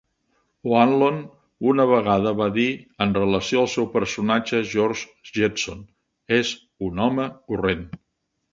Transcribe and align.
O'Hanlon 0.69 1.19
una 1.71 1.85
vegada 1.91 2.31
va 2.39 2.47
dir 2.55 2.65
en 3.05 3.13
relació 3.19 3.61
al 3.65 3.69
seu 3.75 3.87
personatge: 3.99 4.63
George 4.73 5.31
Jetson 5.37 5.87
és 6.41 6.57
un 6.91 7.07
home 7.09 7.31
corrent. 7.53 7.89